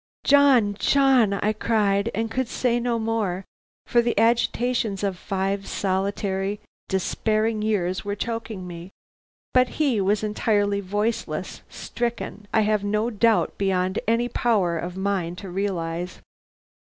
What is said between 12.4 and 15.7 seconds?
I have no doubt, beyond any power of mine to